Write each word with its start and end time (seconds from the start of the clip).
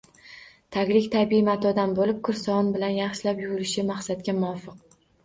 Taglik 0.77 1.09
tabiiy 1.15 1.43
matodan 1.49 1.93
bo‘lib, 1.99 2.21
kir 2.29 2.39
sovun 2.39 2.71
bilan 2.79 2.97
yaxshilab 3.01 3.43
yuvilishi 3.45 3.85
maqsadga 3.91 4.37
muvofiq. 4.39 4.81